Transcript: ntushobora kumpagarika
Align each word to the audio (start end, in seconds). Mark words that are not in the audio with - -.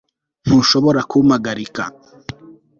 ntushobora 0.45 0.99
kumpagarika 1.09 1.83